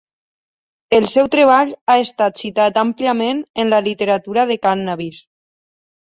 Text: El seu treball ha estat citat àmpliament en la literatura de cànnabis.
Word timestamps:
El 0.99 1.03
seu 1.11 1.29
treball 1.35 1.73
ha 1.73 1.97
estat 2.05 2.41
citat 2.45 2.81
àmpliament 2.85 3.45
en 3.65 3.71
la 3.75 3.83
literatura 3.91 4.49
de 4.55 4.59
cànnabis. 4.67 5.23